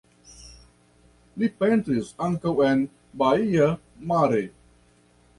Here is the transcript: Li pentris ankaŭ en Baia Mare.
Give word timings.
Li 1.41 1.49
pentris 1.59 2.07
ankaŭ 2.27 2.53
en 2.69 2.81
Baia 3.23 3.67
Mare. 4.13 4.41